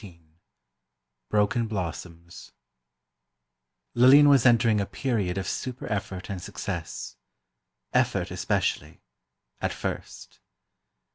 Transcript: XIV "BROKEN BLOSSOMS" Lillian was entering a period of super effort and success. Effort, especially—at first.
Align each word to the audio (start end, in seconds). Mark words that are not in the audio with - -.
XIV 0.01 0.19
"BROKEN 1.29 1.67
BLOSSOMS" 1.67 2.53
Lillian 3.93 4.29
was 4.29 4.47
entering 4.47 4.81
a 4.81 4.87
period 4.87 5.37
of 5.37 5.47
super 5.47 5.85
effort 5.93 6.27
and 6.27 6.41
success. 6.41 7.17
Effort, 7.93 8.31
especially—at 8.31 9.71
first. 9.73 10.39